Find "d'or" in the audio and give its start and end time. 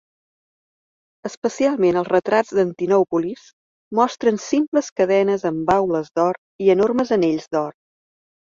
6.17-6.41, 7.55-7.73